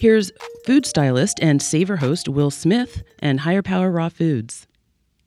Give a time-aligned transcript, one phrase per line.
[0.00, 0.32] Here's
[0.64, 4.66] food stylist and Savor host Will Smith and Higher Power Raw Foods.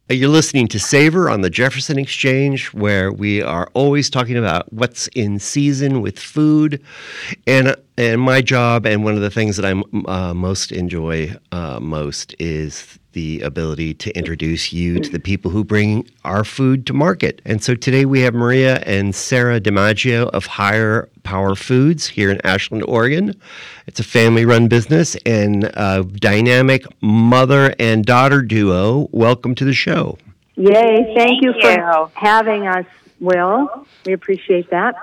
[0.10, 5.06] You're listening to Savor on the Jefferson Exchange, where we are always talking about what's
[5.10, 6.82] in season with food,
[7.46, 9.80] and and my job and one of the things that I
[10.12, 15.64] uh, most enjoy uh, most is the ability to introduce you to the people who
[15.64, 17.42] bring our food to market.
[17.46, 22.40] And so today we have Maria and Sara DiMaggio of Higher Power Foods here in
[22.46, 23.40] Ashland, Oregon.
[23.88, 29.08] It's a family run business and a dynamic mother and daughter duo.
[29.12, 30.18] Welcome to the show.
[30.56, 30.72] Yay.
[30.72, 32.86] Thank, Thank you, you for having us.
[33.20, 34.96] Will we appreciate that?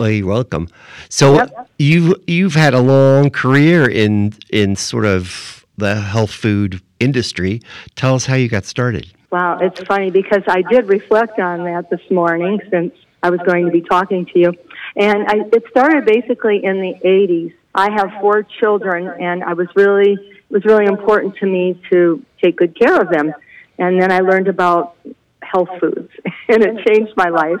[0.00, 0.68] Oh, you're welcome.
[1.08, 1.70] So yep.
[1.78, 7.62] you you've had a long career in in sort of the health food industry.
[7.94, 9.10] Tell us how you got started.
[9.30, 12.92] Wow, it's funny because I did reflect on that this morning since
[13.22, 14.52] I was going to be talking to you.
[14.96, 17.54] And I, it started basically in the 80s.
[17.74, 22.24] I have four children, and I was really it was really important to me to
[22.42, 23.32] take good care of them.
[23.78, 24.96] And then I learned about
[25.42, 26.10] health foods,
[26.48, 27.60] and it changed my life.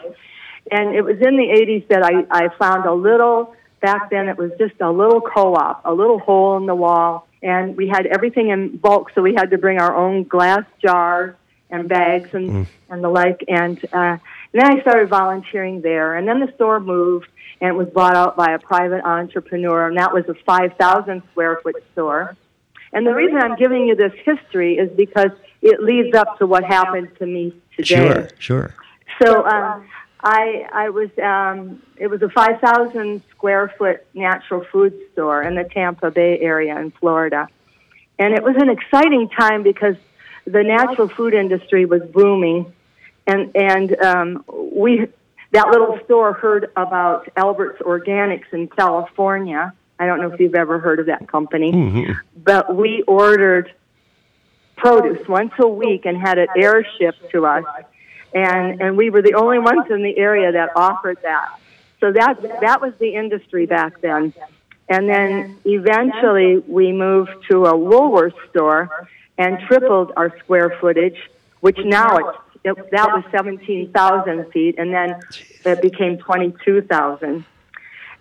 [0.70, 4.36] And it was in the 80s that I, I found a little, back then it
[4.36, 8.06] was just a little co op, a little hole in the wall and we had
[8.06, 11.34] everything in bulk, so we had to bring our own glass jars
[11.70, 12.66] and bags and mm.
[12.88, 13.44] and the like.
[13.48, 14.20] And, uh, and
[14.52, 17.28] then I started volunteering there, and then the store moved,
[17.60, 21.22] and it was bought out by a private entrepreneur, and that was a five thousand
[21.30, 22.36] square foot store.
[22.92, 25.30] And the reason I'm giving you this history is because
[25.60, 27.94] it leads up to what happened to me today.
[27.94, 28.74] Sure, sure.
[29.22, 29.46] So.
[29.46, 29.86] Um,
[30.20, 35.54] I I was um, it was a five thousand square foot natural food store in
[35.54, 37.48] the Tampa Bay area in Florida,
[38.18, 39.96] and it was an exciting time because
[40.44, 42.72] the natural food industry was booming,
[43.26, 45.06] and and um, we
[45.52, 49.72] that little store heard about Albert's Organics in California.
[50.00, 52.12] I don't know if you've ever heard of that company, mm-hmm.
[52.36, 53.72] but we ordered
[54.76, 57.64] produce once a week and had it air shipped to us
[58.34, 61.58] and and we were the only ones in the area that offered that.
[62.00, 64.32] So that that was the industry back then.
[64.88, 71.18] And then eventually we moved to a Woolworth store and tripled our square footage,
[71.60, 75.20] which now it's it, that was 17,000 feet, and then
[75.64, 77.44] it became 22,000.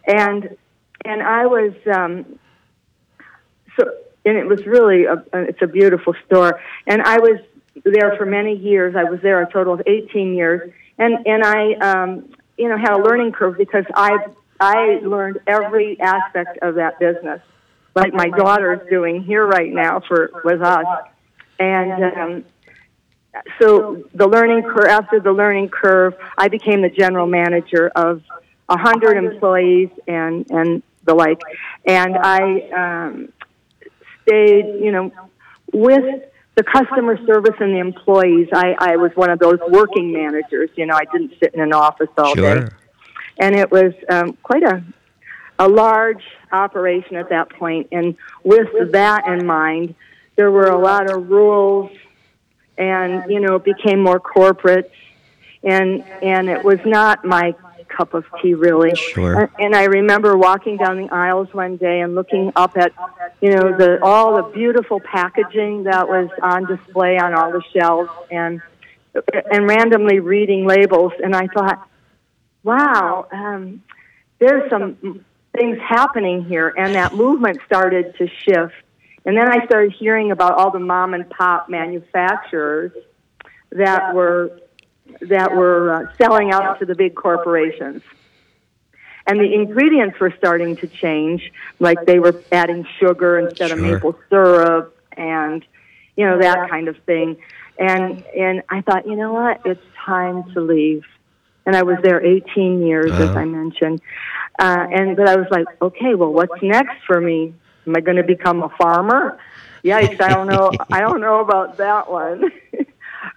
[0.05, 0.57] And
[1.05, 2.39] and I was um,
[3.77, 3.91] so,
[4.25, 6.59] and it was really a, it's a beautiful store.
[6.85, 7.39] And I was
[7.83, 8.95] there for many years.
[8.95, 12.93] I was there a total of 18 years, and and I, um, you know, had
[12.93, 14.17] a learning curve because I
[14.59, 17.41] I learned every aspect of that business,
[17.95, 20.85] like my daughter's doing here right now for with us,
[21.59, 22.03] and.
[22.03, 22.45] Um,
[23.61, 28.23] so the learning curve after the learning curve, I became the general manager of
[28.67, 31.41] a hundred employees and and the like,
[31.85, 33.33] and I um,
[34.23, 35.11] stayed, you know,
[35.73, 36.23] with
[36.57, 40.71] the customer service and the employees, I, I was one of those working managers.
[40.75, 42.61] You know, I didn't sit in an office all sure.
[42.61, 42.75] day.
[43.37, 44.83] And it was um, quite a,
[45.59, 47.89] a large operation at that point.
[47.91, 49.93] And with that in mind,
[50.35, 51.91] there were a lot of rules
[52.75, 54.91] and, you know, it became more corporate.
[55.63, 57.53] And, and it was not my
[57.89, 58.95] cup of tea, really.
[58.95, 59.51] Sure.
[59.59, 62.93] And I remember walking down the aisles one day and looking up at,
[63.41, 68.09] you know, the all the beautiful packaging that was on display on all the shelves,
[68.31, 68.61] and
[69.51, 71.87] and randomly reading labels, and I thought,
[72.63, 73.83] wow, um,
[74.39, 75.23] there's some
[75.57, 78.73] things happening here, and that movement started to shift.
[79.25, 82.91] And then I started hearing about all the mom and pop manufacturers
[83.71, 84.59] that were
[85.21, 88.01] that were uh, selling out to the big corporations.
[89.25, 93.77] And the ingredients were starting to change, like they were adding sugar instead sure.
[93.77, 95.65] of maple syrup and,
[96.15, 97.37] you know, that kind of thing.
[97.77, 101.03] And, and I thought, you know what, it's time to leave.
[101.65, 103.23] And I was there 18 years, uh-huh.
[103.23, 104.01] as I mentioned.
[104.57, 107.53] Uh, and, but I was like, okay, well, what's next for me?
[107.85, 109.37] Am I going to become a farmer?
[109.83, 110.71] Yikes, I don't know.
[110.89, 112.51] I don't know about that one.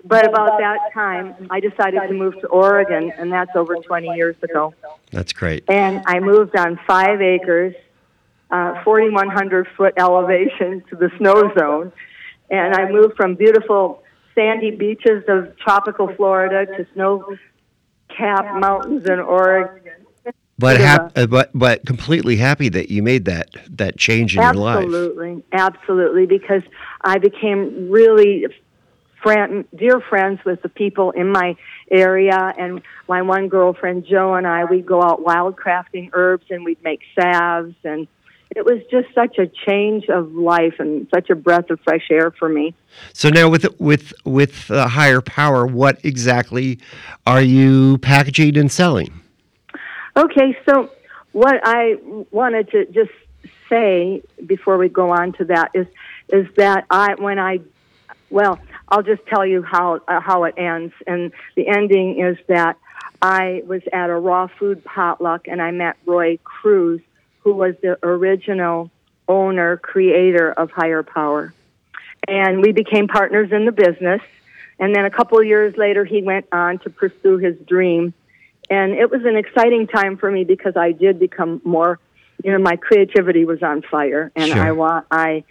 [0.05, 4.37] But about that time, I decided to move to Oregon, and that's over 20 years
[4.43, 4.75] ago.
[5.11, 5.65] That's great.
[5.69, 7.75] And I moved on five acres,
[8.51, 11.93] uh, 4,100 foot elevation to the snow zone.
[12.51, 14.03] And I moved from beautiful
[14.35, 17.37] sandy beaches of tropical Florida to snow
[18.09, 19.83] capped mountains in Oregon.
[20.59, 24.61] But, hap- uh, but but completely happy that you made that that change in absolutely,
[24.63, 24.85] your life.
[24.85, 26.63] Absolutely, absolutely, because
[27.01, 28.47] I became really
[29.23, 31.57] friend, dear friends with the people in my
[31.91, 32.55] area.
[32.59, 37.01] And my one girlfriend, Jo, and I, we'd go out wildcrafting herbs and we'd make
[37.19, 38.07] salves and,
[38.55, 42.33] it was just such a change of life and such a breath of fresh air
[42.33, 42.75] for me.
[43.13, 46.81] So now with with with uh, higher power, what exactly
[47.27, 49.21] are you packaging and selling?
[50.17, 50.91] Okay, so
[51.33, 51.97] what I
[52.33, 53.13] wanted to just
[53.69, 55.87] say before we go on to that is
[56.31, 57.61] is that I when I
[58.31, 58.59] well
[58.91, 60.93] I'll just tell you how uh, how it ends.
[61.07, 62.77] And the ending is that
[63.23, 67.01] I was at a raw food potluck and I met Roy Cruz
[67.41, 68.91] who was the original
[69.29, 71.55] owner creator of Higher Power.
[72.29, 74.21] And we became partners in the business.
[74.79, 78.13] And then a couple of years later he went on to pursue his dream.
[78.69, 81.99] And it was an exciting time for me because I did become more,
[82.45, 84.63] you know, my creativity was on fire, and Sure.
[84.63, 85.45] I want I,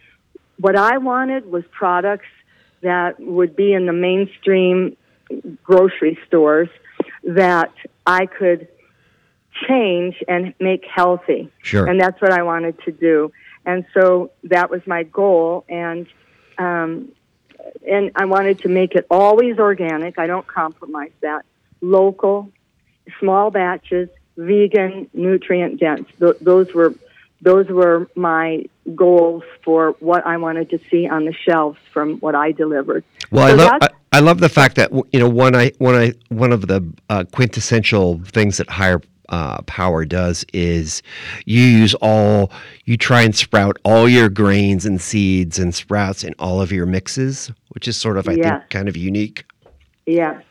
[0.57, 2.27] what I wanted was products
[2.81, 4.95] that would be in the mainstream
[5.63, 6.69] grocery stores
[7.23, 7.71] that
[8.05, 8.67] I could
[9.67, 11.51] change and make healthy.
[11.61, 11.85] Sure.
[11.85, 13.31] And that's what I wanted to do.
[13.65, 15.65] And so that was my goal.
[15.69, 16.07] And
[16.57, 17.11] um,
[17.87, 20.17] and I wanted to make it always organic.
[20.17, 21.45] I don't compromise that.
[21.81, 22.51] Local,
[23.19, 26.07] small batches, vegan, nutrient dense.
[26.19, 26.93] Th- those were
[27.41, 28.65] those were my
[28.95, 33.03] goals for what I wanted to see on the shelves from what I delivered.
[33.31, 35.95] Well, So I love I, I love the fact that you know one I one
[35.95, 41.03] I one of the uh, quintessential things that higher uh, power does is
[41.45, 42.51] you use all
[42.85, 46.85] you try and sprout all your grains and seeds and sprouts in all of your
[46.85, 49.45] mixes, which is sort of I think kind of unique.
[50.05, 50.41] Yeah.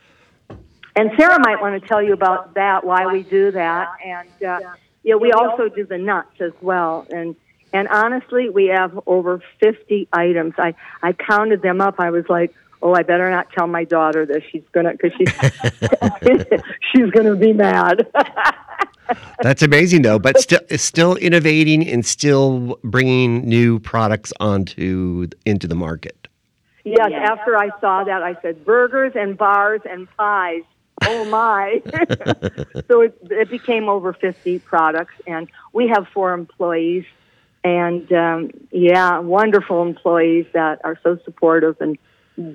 [0.95, 3.89] And Sara might want to tell you about that, why we do that.
[4.05, 7.07] And uh, yeah, we also do the nuts as well.
[7.11, 7.37] And
[7.73, 10.55] and honestly, we have over 50 items.
[10.59, 12.01] I I counted them up.
[12.01, 14.43] I was like, "Oh, I better not tell my daughter this.
[14.51, 15.33] She's going to cuz she's
[16.93, 18.07] she's going to be mad."
[19.43, 25.75] That's amazing though, but still still innovating and still bringing new products onto into the
[25.75, 26.29] market.
[26.85, 30.63] yes, after I saw that, I said, "Burgers and bars and pies."
[31.07, 31.83] Oh my.
[32.89, 37.05] so it, it became over 50 products, and we have four employees.
[37.65, 41.99] And um, yeah, wonderful employees that are so supportive and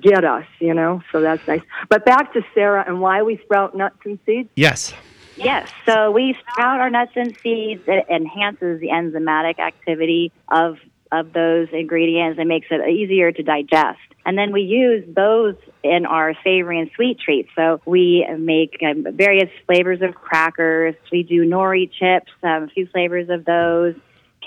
[0.00, 1.60] get us, you know, so that's nice.
[1.88, 4.48] But back to Sara and why we sprout nuts and seeds.
[4.56, 4.94] Yes.
[5.36, 5.70] Yes.
[5.84, 7.82] So we sprout our nuts and seeds.
[7.86, 10.78] It enhances the enzymatic activity of
[11.12, 14.00] of those ingredients and makes it easier to digest.
[14.26, 17.50] And then we use those in our savory and sweet treats.
[17.54, 20.94] So we make um, various flavors of crackers.
[21.12, 23.94] We do nori chips, um, a few flavors of those,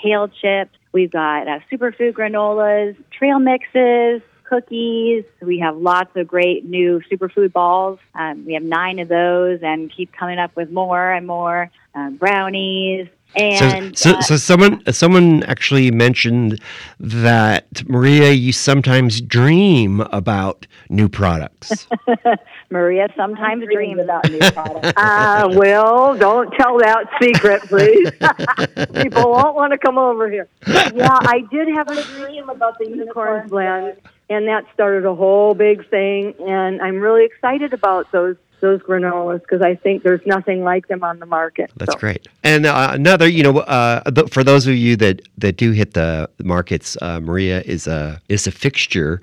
[0.00, 0.76] kale chips.
[0.92, 5.24] We've got uh, superfood granolas, trail mixes, cookies.
[5.40, 7.98] We have lots of great new superfood balls.
[8.14, 12.10] Um, we have nine of those and keep coming up with more and more uh,
[12.10, 13.08] brownies.
[13.36, 16.60] And so, so, uh, so someone someone actually mentioned
[16.98, 21.86] that Maria, you sometimes dream about new products.
[22.70, 24.92] Maria sometimes dreams about new products.
[24.96, 28.10] Ah, well, don't tell that secret, please.
[29.02, 30.48] People won't want to come over here.
[30.66, 33.96] Yeah, I did have a dream about the unicorn blend,
[34.30, 36.34] and that started a whole big thing.
[36.40, 41.02] And I'm really excited about those those granolas because I think there's nothing like them
[41.04, 41.70] on the market.
[41.76, 42.26] That's So- great.
[42.44, 45.94] And uh, another, you know, uh, th- for those of you that, that do hit
[45.94, 49.20] the markets, uh, Maria is a is a fixture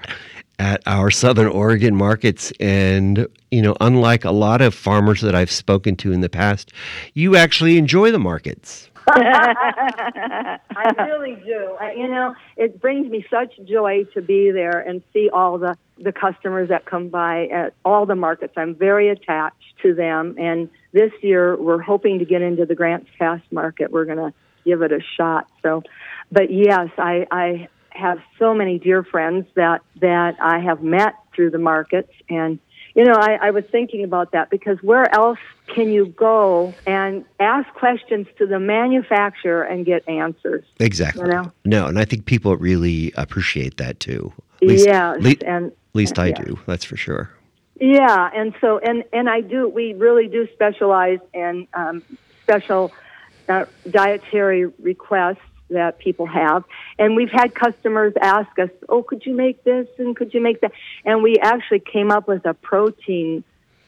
[0.58, 5.51] at our Southern Oregon markets, and you know, unlike a lot of farmers that I've
[5.51, 6.72] spoken to in the past,
[7.13, 8.89] you actually enjoy the markets.
[9.08, 10.60] I
[10.98, 11.78] really do.
[11.80, 15.78] I, you know, it brings me such joy to be there and see all the
[15.98, 18.54] the customers that come by at all the markets.
[18.58, 23.10] I'm very attached to them, and this year we're hoping to get into the Grants
[23.20, 23.92] Pass market.
[23.92, 24.34] We're going to
[24.66, 25.48] give it a shot.
[25.62, 25.84] So,
[26.32, 31.52] but yes, I I have so many dear friends that that I have met through
[31.52, 32.60] the markets and
[32.96, 35.38] you know, I, I was thinking about that because where else
[35.68, 40.64] can you go and ask questions to the manufacturer and get answers?
[40.80, 41.24] Exactly.
[41.24, 41.52] You know?
[41.66, 44.32] No, and I think people really appreciate that too.
[44.62, 46.42] At least, yes, le- and least I yeah.
[46.42, 46.60] do.
[46.66, 47.30] That's for sure.
[47.80, 49.68] Yeah, and so and and I do.
[49.68, 52.02] We really do specialize in um,
[52.44, 52.94] special
[53.50, 56.63] uh, dietary requests that people have,
[57.00, 60.62] and we've had customers ask us, "Oh, could you make this and could you make
[60.62, 60.72] that?"
[61.03, 63.43] And we actually came up with a protein.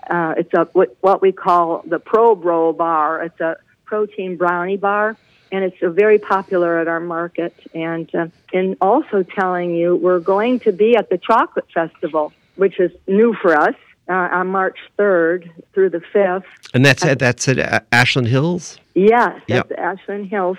[0.10, 3.24] Uh, it's a what, what we call the Pro Bro bar.
[3.24, 5.16] It's a protein brownie bar,
[5.52, 7.54] and it's very popular at our market.
[7.76, 12.80] And uh, and also telling you, we're going to be at the Chocolate Festival, which
[12.80, 13.76] is new for us,
[14.10, 16.46] uh, on March third through the fifth.
[16.74, 18.80] And that's at that's at Ashland Hills.
[18.96, 19.70] Yes, Yep.
[19.70, 20.58] that's Ashland Hills.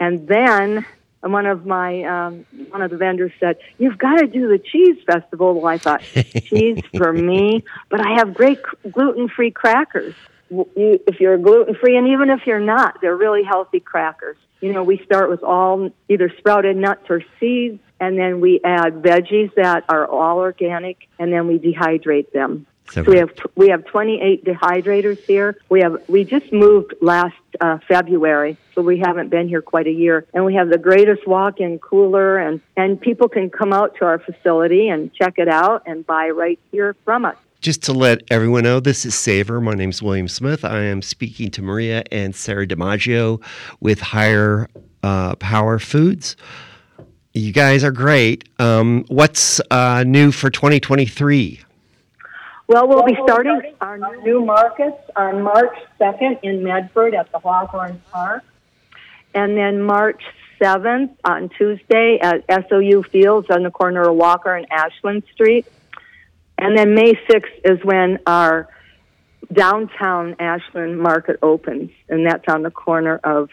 [0.00, 0.84] And then
[1.22, 4.58] and one of my um, one of the vendors said, "You've got to do the
[4.58, 6.02] cheese festival." Well, I thought
[6.44, 10.14] cheese for me, but I have great gluten free crackers.
[10.50, 14.36] You, if you're gluten free, and even if you're not, they're really healthy crackers.
[14.60, 19.02] You know, we start with all either sprouted nuts or seeds, and then we add
[19.02, 22.66] veggies that are all organic, and then we dehydrate them.
[22.90, 25.58] So, we have we have 28 dehydrators here.
[25.68, 29.92] We have we just moved last uh, February, so we haven't been here quite a
[29.92, 34.04] year, and we have the greatest walk-in cooler, and and people can come out to
[34.04, 37.36] our facility and check it out and buy right here from us.
[37.60, 39.60] Just to let everyone know, this is Savor.
[39.60, 40.64] My name is William Smith.
[40.64, 43.42] I am speaking to Maria and Sara DiMaggio
[43.80, 44.68] with Higher
[45.02, 46.36] uh, Power Foods.
[47.34, 48.48] You guys are great.
[48.60, 51.60] Um, what's uh, new for 2023?
[52.68, 58.02] Well, we'll be starting our new markets on March 2nd in Medford at the Hawthorne
[58.12, 58.44] Park.
[59.32, 60.22] And then March
[60.60, 65.64] 7th on Tuesday at SOU Fields on the corner of Walker and Ashland Street.
[66.58, 68.68] And then May 6th is when our
[69.50, 73.48] downtown Ashland market opens, and that's on the corner of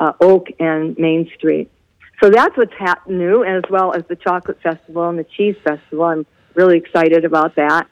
[0.00, 1.70] uh, Oak and Main Street.
[2.20, 6.06] So that's what's ha- new, as well as the Chocolate Festival and the Cheese Festival.
[6.06, 7.86] I'm really excited about that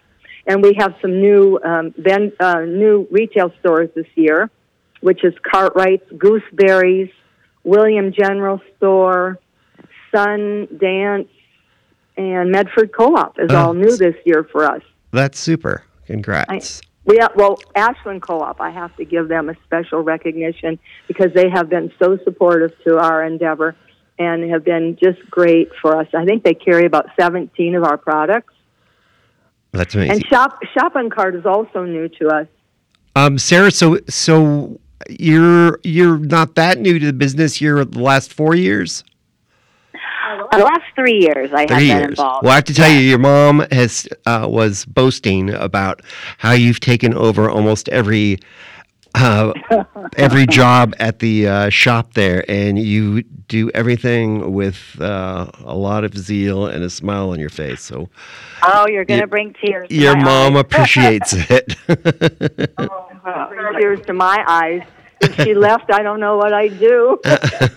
[0.47, 4.51] and we have some new um, ben, uh, new retail stores this year,
[5.01, 7.11] which is Cartwright's, Gooseberries,
[7.65, 9.39] William General Store,
[10.15, 11.29] Sun Dance,
[12.17, 14.83] and Medford Co-op is all new this year for us.
[15.11, 15.85] That's super.
[16.07, 16.81] Congrats.
[16.81, 21.33] I, we have, well, Ashland Co-op, I have to give them a special recognition because
[21.35, 23.77] they have been so supportive to our endeavor
[24.19, 26.07] and have been just great for us.
[26.15, 28.55] I think they carry about 17 of our products
[29.73, 30.17] that's amazing.
[30.17, 32.47] And shop shopping cart is also new to us.
[33.15, 37.61] Um, Sara, so so you're you're not that new to the business.
[37.61, 39.05] You're the last four years.
[40.53, 42.45] The last three years, I three have been involved.
[42.45, 46.03] Well, I have to tell you, your mom has uh, was boasting about
[46.39, 48.39] how you've taken over almost every
[49.17, 49.53] uh,
[50.17, 56.05] every job at the uh, shop there, and you do everything with uh, a lot
[56.05, 57.83] of zeal and a smile on your face.
[57.83, 58.09] So,
[58.63, 59.91] oh, you're going to bring tears.
[59.91, 60.61] your mom eyes.
[60.61, 61.77] appreciates it.
[62.79, 64.83] oh, tears to my eyes.
[65.21, 67.21] If she left, I don't know what I'd do.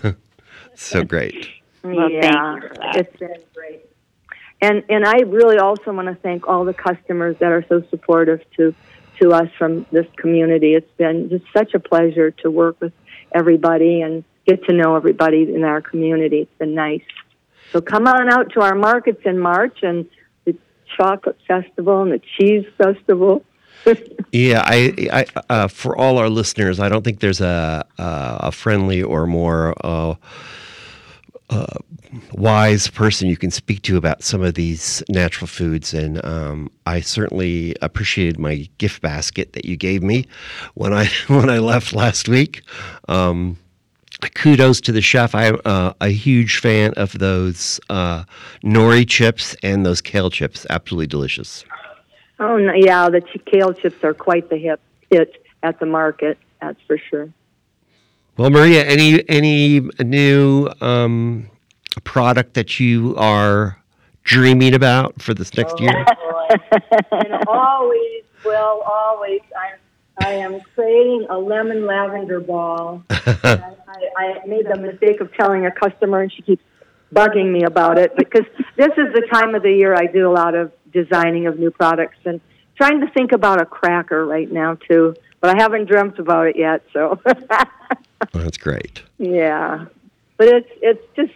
[0.74, 1.48] so great.
[1.82, 2.56] Well, yeah,
[2.94, 3.80] it's been great.
[4.60, 8.42] And and I really also want to thank all the customers that are so supportive
[8.56, 8.74] to
[9.20, 10.74] to us from this community.
[10.74, 12.92] It's been just such a pleasure to work with
[13.32, 16.40] everybody and get to know everybody in our community.
[16.40, 17.02] It's been nice.
[17.72, 20.08] So come on out to our markets in March and
[20.44, 20.56] the
[20.96, 23.44] chocolate festival and the cheese festival.
[24.32, 29.02] yeah, I, I uh, for all our listeners, I don't think there's a a friendly
[29.02, 30.16] or more uh,
[31.48, 31.78] uh,
[32.32, 35.94] wise person you can speak to about some of these natural foods.
[35.94, 40.26] And um, I certainly appreciated my gift basket that you gave me
[40.74, 42.62] when I when I left last week.
[43.08, 43.56] Um,
[44.34, 45.34] kudos to the chef.
[45.34, 48.24] I'm uh, a huge fan of those uh,
[48.62, 50.66] nori chips and those kale chips.
[50.68, 51.64] Absolutely delicious.
[52.38, 56.38] Oh no, yeah, the kale chips are quite the hit hit at the market.
[56.60, 57.32] That's for sure.
[58.36, 61.50] Well, Maria, any any new um,
[62.04, 63.80] product that you are
[64.22, 66.06] dreaming about for this next oh, year?
[67.12, 73.02] and always, well, always, I, I am creating a lemon lavender ball.
[73.10, 76.62] I, I, I made the mistake of telling a customer, and she keeps
[77.12, 80.32] bugging me about it because this is the time of the year I do a
[80.32, 82.40] lot of designing of new products and
[82.76, 85.14] trying to think about a cracker right now too.
[85.40, 87.18] But I haven't dreamt about it yet, so.
[88.32, 89.02] That's great.
[89.18, 89.86] Yeah,
[90.36, 91.32] but it's it's just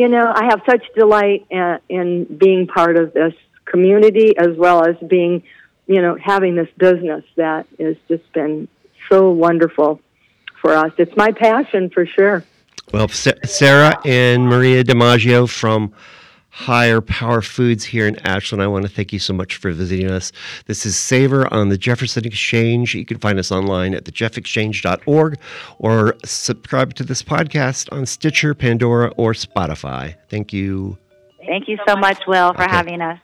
[0.00, 3.34] you know I have such delight in, in being part of this
[3.66, 5.42] community as well as being
[5.86, 8.66] you know having this business that has just been
[9.10, 10.00] so wonderful
[10.62, 10.92] for us.
[10.96, 12.44] It's my passion for sure.
[12.94, 15.92] Well, Sara and Maria DiMaggio from
[16.50, 18.62] Higher Power Foods here in Ashland.
[18.62, 20.32] I want to thank you so much for visiting us.
[20.66, 22.94] This is Savor on the Jefferson Exchange.
[22.94, 25.38] You can find us online at thejeffexchange.org
[25.78, 30.16] or subscribe to this podcast on Stitcher, Pandora, or Spotify.
[30.28, 30.98] Thank you.
[31.46, 32.70] Thank you so much, Will, for okay.
[32.70, 33.18] having us.